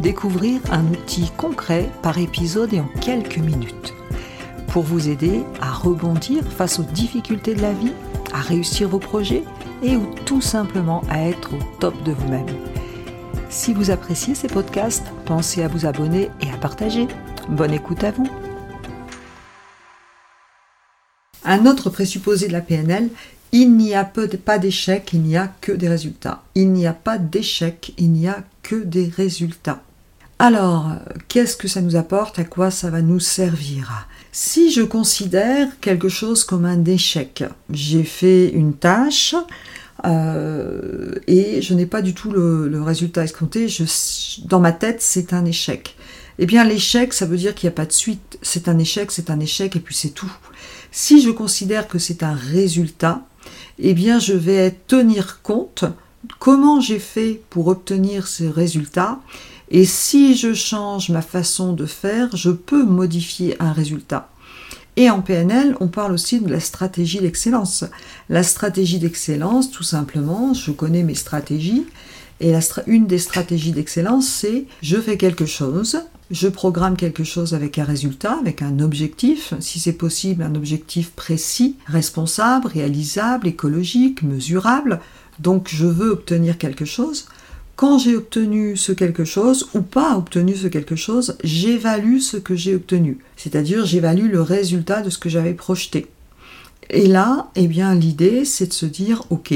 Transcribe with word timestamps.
découvrir 0.00 0.60
un 0.70 0.84
outil 0.86 1.30
concret 1.36 1.90
par 2.02 2.18
épisode 2.18 2.72
et 2.72 2.80
en 2.80 2.88
quelques 3.00 3.38
minutes 3.38 3.94
pour 4.68 4.82
vous 4.82 5.08
aider 5.08 5.42
à 5.60 5.72
rebondir 5.72 6.44
face 6.44 6.78
aux 6.78 6.82
difficultés 6.82 7.54
de 7.54 7.62
la 7.62 7.72
vie, 7.72 7.92
à 8.34 8.40
réussir 8.40 8.88
vos 8.90 8.98
projets 8.98 9.42
et 9.82 9.96
ou 9.96 10.06
tout 10.26 10.42
simplement 10.42 11.02
à 11.08 11.22
être 11.22 11.54
au 11.54 11.58
top 11.80 12.02
de 12.02 12.12
vous-même. 12.12 12.46
Si 13.48 13.72
vous 13.72 13.90
appréciez 13.90 14.34
ces 14.34 14.48
podcasts, 14.48 15.06
pensez 15.24 15.62
à 15.62 15.68
vous 15.68 15.86
abonner 15.86 16.28
et 16.42 16.50
à 16.50 16.58
partager. 16.58 17.08
Bonne 17.48 17.72
écoute 17.72 18.04
à 18.04 18.10
vous. 18.10 18.28
Un 21.44 21.64
autre 21.64 21.88
présupposé 21.88 22.48
de 22.48 22.52
la 22.52 22.60
PNL, 22.60 23.08
il 23.52 23.76
n'y 23.76 23.94
a 23.94 24.04
pas 24.04 24.58
d'échec, 24.58 25.10
il 25.14 25.22
n'y 25.22 25.38
a 25.38 25.50
que 25.62 25.72
des 25.72 25.88
résultats. 25.88 26.42
Il 26.54 26.72
n'y 26.72 26.86
a 26.86 26.92
pas 26.92 27.16
d'échec, 27.16 27.94
il 27.96 28.10
n'y 28.10 28.28
a 28.28 28.44
que 28.62 28.76
des 28.76 29.08
résultats. 29.08 29.80
Alors, 30.38 30.90
qu'est-ce 31.28 31.56
que 31.56 31.66
ça 31.66 31.80
nous 31.80 31.96
apporte? 31.96 32.38
À 32.38 32.44
quoi 32.44 32.70
ça 32.70 32.90
va 32.90 33.00
nous 33.00 33.20
servir? 33.20 34.06
Si 34.32 34.70
je 34.70 34.82
considère 34.82 35.80
quelque 35.80 36.10
chose 36.10 36.44
comme 36.44 36.66
un 36.66 36.84
échec, 36.84 37.42
j'ai 37.70 38.04
fait 38.04 38.50
une 38.50 38.74
tâche 38.74 39.34
euh, 40.04 41.14
et 41.26 41.62
je 41.62 41.72
n'ai 41.72 41.86
pas 41.86 42.02
du 42.02 42.12
tout 42.12 42.30
le, 42.30 42.82
résultat 42.82 43.24
escompté, 43.24 43.66
dans 44.44 44.60
ma 44.60 44.72
tête, 44.72 45.00
c'est 45.00 45.32
un 45.32 45.46
échec. 45.46 45.96
Eh 46.38 46.44
bien, 46.44 46.64
l'échec, 46.64 47.14
ça 47.14 47.24
veut 47.24 47.38
dire 47.38 47.54
qu'il 47.54 47.68
n'y 47.68 47.72
a 47.72 47.76
pas 47.76 47.86
de 47.86 47.92
suite. 47.92 48.38
C'est 48.42 48.68
un 48.68 48.78
échec, 48.78 49.10
c'est 49.12 49.30
un 49.30 49.40
échec, 49.40 49.74
et 49.74 49.80
puis 49.80 49.94
c'est 49.94 50.10
tout. 50.10 50.32
Si 50.92 51.22
je 51.22 51.30
considère 51.30 51.88
que 51.88 51.98
c'est 51.98 52.22
un 52.22 52.34
résultat, 52.34 53.22
eh 53.78 53.94
bien, 53.94 54.18
je 54.18 54.34
vais 54.34 54.76
tenir 54.86 55.40
compte 55.40 55.86
comment 56.38 56.78
j'ai 56.80 56.98
fait 56.98 57.40
pour 57.48 57.68
obtenir 57.68 58.26
ces 58.26 58.50
résultats 58.50 59.18
et 59.70 59.84
si 59.84 60.36
je 60.36 60.54
change 60.54 61.10
ma 61.10 61.22
façon 61.22 61.72
de 61.72 61.86
faire, 61.86 62.36
je 62.36 62.50
peux 62.50 62.84
modifier 62.84 63.60
un 63.60 63.72
résultat. 63.72 64.30
Et 64.96 65.10
en 65.10 65.20
PNL, 65.20 65.76
on 65.80 65.88
parle 65.88 66.12
aussi 66.12 66.40
de 66.40 66.50
la 66.50 66.60
stratégie 66.60 67.20
d'excellence. 67.20 67.84
La 68.30 68.42
stratégie 68.42 68.98
d'excellence, 68.98 69.70
tout 69.70 69.82
simplement, 69.82 70.54
je 70.54 70.70
connais 70.70 71.02
mes 71.02 71.14
stratégies, 71.14 71.84
et 72.40 72.54
une 72.86 73.06
des 73.06 73.18
stratégies 73.18 73.72
d'excellence, 73.72 74.28
c'est 74.28 74.66
je 74.82 74.96
fais 74.98 75.16
quelque 75.16 75.46
chose, 75.46 75.98
je 76.30 76.48
programme 76.48 76.96
quelque 76.96 77.24
chose 77.24 77.54
avec 77.54 77.78
un 77.78 77.84
résultat, 77.84 78.36
avec 78.40 78.62
un 78.62 78.80
objectif, 78.80 79.54
si 79.60 79.80
c'est 79.80 79.92
possible, 79.92 80.42
un 80.42 80.54
objectif 80.54 81.12
précis, 81.12 81.76
responsable, 81.86 82.68
réalisable, 82.68 83.46
écologique, 83.46 84.22
mesurable. 84.22 85.00
Donc 85.38 85.68
je 85.70 85.86
veux 85.86 86.10
obtenir 86.10 86.58
quelque 86.58 86.84
chose 86.84 87.26
quand 87.76 87.98
j'ai 87.98 88.16
obtenu 88.16 88.74
ce 88.76 88.92
quelque 88.92 89.26
chose 89.26 89.68
ou 89.74 89.82
pas 89.82 90.16
obtenu 90.16 90.56
ce 90.56 90.66
quelque 90.66 90.96
chose, 90.96 91.36
j'évalue 91.44 92.18
ce 92.18 92.38
que 92.38 92.56
j'ai 92.56 92.74
obtenu. 92.74 93.18
C'est-à-dire 93.36 93.84
j'évalue 93.84 94.30
le 94.30 94.40
résultat 94.40 95.02
de 95.02 95.10
ce 95.10 95.18
que 95.18 95.28
j'avais 95.28 95.52
projeté. 95.52 96.06
Et 96.88 97.06
là, 97.06 97.50
eh 97.54 97.66
bien 97.66 97.94
l'idée 97.94 98.46
c'est 98.46 98.68
de 98.68 98.72
se 98.72 98.86
dire 98.86 99.24
OK, 99.28 99.54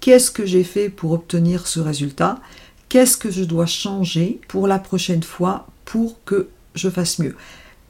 qu'est-ce 0.00 0.30
que 0.30 0.46
j'ai 0.46 0.64
fait 0.64 0.88
pour 0.88 1.12
obtenir 1.12 1.66
ce 1.66 1.80
résultat? 1.80 2.40
Qu'est-ce 2.88 3.18
que 3.18 3.30
je 3.30 3.44
dois 3.44 3.66
changer 3.66 4.40
pour 4.48 4.66
la 4.66 4.78
prochaine 4.78 5.22
fois 5.22 5.66
pour 5.84 6.16
que 6.24 6.48
je 6.74 6.88
fasse 6.88 7.18
mieux? 7.18 7.36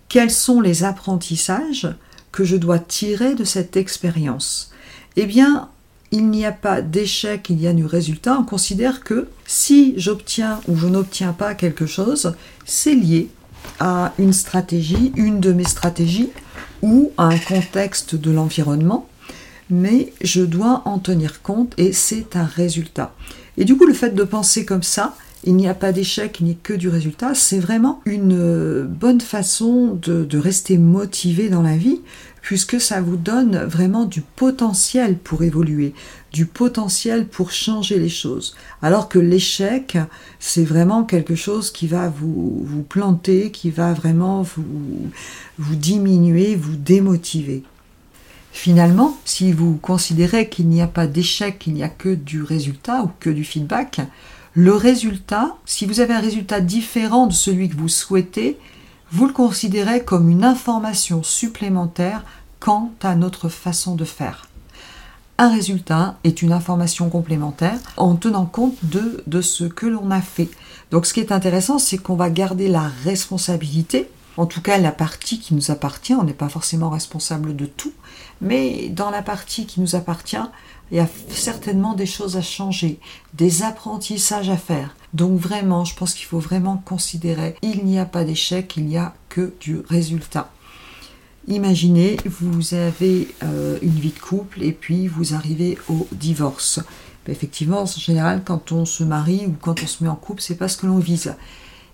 Quels 0.08 0.32
sont 0.32 0.60
les 0.60 0.82
apprentissages 0.82 1.88
que 2.32 2.44
je 2.44 2.56
dois 2.56 2.80
tirer 2.80 3.36
de 3.36 3.44
cette 3.44 3.76
expérience? 3.76 4.72
Eh 5.16 5.26
bien, 5.26 5.68
il 6.12 6.28
n'y 6.28 6.44
a 6.44 6.52
pas 6.52 6.82
d'échec, 6.82 7.48
il 7.50 7.60
y 7.60 7.66
a 7.66 7.72
du 7.72 7.84
résultat. 7.84 8.38
On 8.38 8.44
considère 8.44 9.04
que 9.04 9.28
si 9.46 9.94
j'obtiens 9.96 10.60
ou 10.68 10.76
je 10.76 10.86
n'obtiens 10.88 11.32
pas 11.32 11.54
quelque 11.54 11.86
chose, 11.86 12.34
c'est 12.64 12.94
lié 12.94 13.28
à 13.78 14.12
une 14.18 14.32
stratégie, 14.32 15.12
une 15.16 15.40
de 15.40 15.52
mes 15.52 15.64
stratégies, 15.64 16.30
ou 16.82 17.12
à 17.16 17.24
un 17.24 17.38
contexte 17.38 18.14
de 18.14 18.30
l'environnement, 18.30 19.08
mais 19.68 20.12
je 20.22 20.42
dois 20.42 20.82
en 20.86 20.98
tenir 20.98 21.42
compte 21.42 21.74
et 21.76 21.92
c'est 21.92 22.36
un 22.36 22.44
résultat. 22.44 23.14
Et 23.56 23.64
du 23.64 23.76
coup, 23.76 23.86
le 23.86 23.94
fait 23.94 24.14
de 24.14 24.24
penser 24.24 24.64
comme 24.64 24.82
ça, 24.82 25.14
il 25.44 25.56
n'y 25.56 25.68
a 25.68 25.74
pas 25.74 25.92
d'échec, 25.92 26.38
il 26.40 26.46
n'y 26.46 26.52
a 26.52 26.56
que 26.62 26.74
du 26.74 26.88
résultat, 26.88 27.34
c'est 27.34 27.58
vraiment 27.58 28.02
une 28.04 28.82
bonne 28.84 29.20
façon 29.20 29.98
de, 30.02 30.38
rester 30.38 30.76
motivé 30.76 31.48
dans 31.48 31.62
la 31.62 31.76
vie, 31.76 32.00
puisque 32.42 32.80
ça 32.80 33.00
vous 33.00 33.16
donne 33.16 33.56
vraiment 33.64 34.04
du 34.04 34.20
potentiel 34.20 35.16
pour 35.16 35.42
évoluer, 35.42 35.94
du 36.32 36.44
potentiel 36.46 37.26
pour 37.26 37.52
changer 37.52 37.98
les 37.98 38.08
choses. 38.08 38.54
Alors 38.82 39.08
que 39.08 39.18
l'échec, 39.18 39.96
c'est 40.38 40.64
vraiment 40.64 41.04
quelque 41.04 41.34
chose 41.34 41.70
qui 41.70 41.86
va 41.86 42.08
vous, 42.08 42.62
vous 42.64 42.82
planter, 42.82 43.50
qui 43.50 43.70
va 43.70 43.94
vraiment 43.94 44.42
vous, 44.42 44.64
vous 45.58 45.74
diminuer, 45.74 46.54
vous 46.54 46.76
démotiver. 46.76 47.62
Finalement, 48.52 49.16
si 49.24 49.52
vous 49.52 49.76
considérez 49.76 50.48
qu'il 50.48 50.68
n'y 50.68 50.82
a 50.82 50.86
pas 50.86 51.06
d'échec, 51.06 51.58
qu'il 51.58 51.74
n'y 51.74 51.84
a 51.84 51.88
que 51.88 52.14
du 52.14 52.42
résultat 52.42 53.04
ou 53.04 53.10
que 53.20 53.30
du 53.30 53.44
feedback, 53.44 54.00
le 54.54 54.74
résultat, 54.74 55.56
si 55.64 55.86
vous 55.86 56.00
avez 56.00 56.14
un 56.14 56.20
résultat 56.20 56.60
différent 56.60 57.26
de 57.26 57.32
celui 57.32 57.68
que 57.68 57.76
vous 57.76 57.88
souhaitez, 57.88 58.58
vous 59.12 59.26
le 59.26 59.32
considérez 59.32 60.04
comme 60.04 60.28
une 60.28 60.44
information 60.44 61.22
supplémentaire 61.22 62.24
quant 62.58 62.92
à 63.02 63.14
notre 63.14 63.48
façon 63.48 63.94
de 63.94 64.04
faire. 64.04 64.46
Un 65.38 65.50
résultat 65.50 66.18
est 66.24 66.42
une 66.42 66.52
information 66.52 67.08
complémentaire 67.08 67.78
en 67.96 68.14
tenant 68.14 68.44
compte 68.44 68.76
de, 68.82 69.22
de 69.26 69.40
ce 69.40 69.64
que 69.64 69.86
l'on 69.86 70.10
a 70.10 70.20
fait. 70.20 70.50
Donc 70.90 71.06
ce 71.06 71.14
qui 71.14 71.20
est 71.20 71.32
intéressant, 71.32 71.78
c'est 71.78 71.96
qu'on 71.96 72.16
va 72.16 72.28
garder 72.28 72.68
la 72.68 72.90
responsabilité, 73.04 74.10
en 74.36 74.46
tout 74.46 74.62
cas 74.62 74.78
la 74.78 74.92
partie 74.92 75.40
qui 75.40 75.54
nous 75.54 75.70
appartient, 75.70 76.14
on 76.14 76.24
n'est 76.24 76.32
pas 76.32 76.48
forcément 76.48 76.90
responsable 76.90 77.56
de 77.56 77.66
tout, 77.66 77.92
mais 78.40 78.88
dans 78.88 79.10
la 79.10 79.22
partie 79.22 79.66
qui 79.66 79.80
nous 79.80 79.96
appartient, 79.96 80.36
il 80.90 80.96
y 80.96 81.00
a 81.00 81.08
certainement 81.28 81.94
des 81.94 82.06
choses 82.06 82.36
à 82.36 82.42
changer, 82.42 82.98
des 83.34 83.62
apprentissages 83.62 84.50
à 84.50 84.56
faire. 84.56 84.96
Donc 85.14 85.38
vraiment, 85.38 85.84
je 85.84 85.94
pense 85.94 86.14
qu'il 86.14 86.26
faut 86.26 86.38
vraiment 86.38 86.76
considérer, 86.78 87.56
il 87.62 87.84
n'y 87.84 87.98
a 87.98 88.04
pas 88.04 88.24
d'échec, 88.24 88.76
il 88.76 88.86
n'y 88.86 88.96
a 88.96 89.14
que 89.28 89.52
du 89.60 89.80
résultat. 89.88 90.50
Imaginez, 91.48 92.16
vous 92.26 92.74
avez 92.74 93.28
euh, 93.42 93.78
une 93.82 93.98
vie 93.98 94.12
de 94.12 94.18
couple 94.18 94.62
et 94.62 94.72
puis 94.72 95.08
vous 95.08 95.34
arrivez 95.34 95.78
au 95.88 96.06
divorce. 96.12 96.80
effectivement, 97.26 97.82
en 97.82 97.86
général, 97.86 98.42
quand 98.44 98.72
on 98.72 98.84
se 98.84 99.04
marie 99.04 99.46
ou 99.46 99.54
quand 99.60 99.82
on 99.82 99.86
se 99.86 100.02
met 100.04 100.10
en 100.10 100.16
couple, 100.16 100.42
c'est 100.42 100.56
pas 100.56 100.68
ce 100.68 100.76
que 100.76 100.86
l'on 100.86 100.98
vise, 100.98 101.34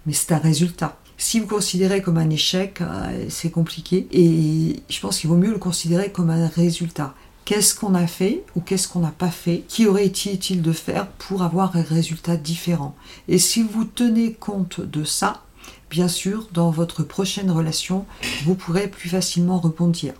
mais 0.04 0.12
c'est 0.12 0.32
un 0.32 0.38
résultat. 0.38 0.96
Si 1.18 1.40
vous 1.40 1.46
considérez 1.46 2.02
comme 2.02 2.18
un 2.18 2.28
échec, 2.28 2.80
euh, 2.82 3.26
c'est 3.30 3.50
compliqué 3.50 4.06
et 4.12 4.82
je 4.90 5.00
pense 5.00 5.18
qu'il 5.18 5.30
vaut 5.30 5.36
mieux 5.36 5.52
le 5.52 5.58
considérer 5.58 6.12
comme 6.12 6.28
un 6.28 6.46
résultat. 6.46 7.14
Qu'est-ce 7.46 7.74
qu'on 7.74 7.94
a 7.94 8.06
fait 8.06 8.44
ou 8.54 8.60
qu'est-ce 8.60 8.86
qu'on 8.86 9.00
n'a 9.00 9.12
pas 9.16 9.30
fait 9.30 9.64
Qui 9.66 9.86
aurait 9.86 10.04
été 10.04 10.34
utile 10.34 10.60
de 10.60 10.72
faire 10.72 11.06
pour 11.06 11.42
avoir 11.42 11.74
un 11.76 11.82
résultat 11.82 12.36
différent? 12.36 12.94
Et 13.28 13.38
si 13.38 13.62
vous 13.62 13.84
tenez 13.84 14.34
compte 14.34 14.80
de 14.80 15.04
ça, 15.04 15.44
bien 15.90 16.08
sûr, 16.08 16.48
dans 16.52 16.70
votre 16.70 17.02
prochaine 17.02 17.50
relation, 17.50 18.04
vous 18.44 18.54
pourrez 18.54 18.88
plus 18.88 19.08
facilement 19.08 19.58
rebondir. 19.58 20.12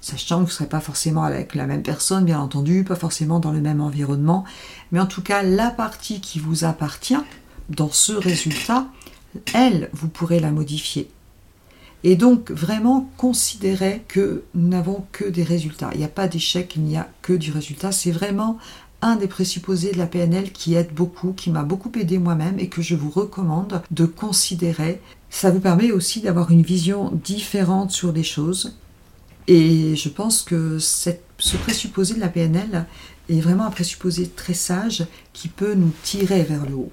Sachant 0.00 0.36
que 0.36 0.40
vous 0.42 0.46
ne 0.48 0.52
serez 0.52 0.68
pas 0.68 0.80
forcément 0.80 1.24
avec 1.24 1.56
la 1.56 1.66
même 1.66 1.82
personne, 1.82 2.24
bien 2.24 2.38
entendu, 2.38 2.84
pas 2.84 2.94
forcément 2.94 3.40
dans 3.40 3.52
le 3.52 3.60
même 3.60 3.80
environnement, 3.80 4.44
mais 4.92 5.00
en 5.00 5.06
tout 5.06 5.22
cas, 5.22 5.42
la 5.42 5.70
partie 5.70 6.20
qui 6.20 6.38
vous 6.38 6.64
appartient 6.64 7.16
dans 7.70 7.90
ce 7.90 8.12
résultat, 8.12 8.86
elle, 9.54 9.90
vous 9.92 10.08
pourrez 10.08 10.40
la 10.40 10.50
modifier. 10.50 11.08
Et 12.04 12.14
donc, 12.14 12.50
vraiment, 12.50 13.10
considérez 13.16 14.04
que 14.06 14.44
nous 14.54 14.68
n'avons 14.68 15.04
que 15.12 15.24
des 15.24 15.42
résultats. 15.42 15.90
Il 15.94 15.98
n'y 15.98 16.04
a 16.04 16.08
pas 16.08 16.28
d'échec, 16.28 16.76
il 16.76 16.82
n'y 16.82 16.96
a 16.96 17.08
que 17.22 17.32
du 17.32 17.50
résultat. 17.50 17.90
C'est 17.90 18.12
vraiment 18.12 18.58
un 19.02 19.16
des 19.16 19.26
présupposés 19.26 19.92
de 19.92 19.98
la 19.98 20.06
PNL 20.06 20.52
qui 20.52 20.74
aide 20.74 20.92
beaucoup, 20.94 21.32
qui 21.32 21.50
m'a 21.50 21.62
beaucoup 21.62 21.90
aidé 21.98 22.18
moi-même 22.18 22.58
et 22.58 22.68
que 22.68 22.82
je 22.82 22.94
vous 22.94 23.10
recommande 23.10 23.82
de 23.90 24.06
considérer. 24.06 25.00
Ça 25.30 25.50
vous 25.50 25.60
permet 25.60 25.90
aussi 25.90 26.20
d'avoir 26.20 26.50
une 26.50 26.62
vision 26.62 27.10
différente 27.24 27.90
sur 27.90 28.12
les 28.12 28.22
choses. 28.22 28.78
Et 29.48 29.96
je 29.96 30.08
pense 30.08 30.42
que 30.42 30.78
ce 30.78 31.56
présupposé 31.56 32.14
de 32.14 32.20
la 32.20 32.28
PNL 32.28 32.86
est 33.28 33.40
vraiment 33.40 33.64
un 33.64 33.70
présupposé 33.70 34.28
très 34.28 34.54
sage 34.54 35.06
qui 35.32 35.48
peut 35.48 35.74
nous 35.74 35.92
tirer 36.02 36.42
vers 36.42 36.64
le 36.66 36.74
haut. 36.74 36.92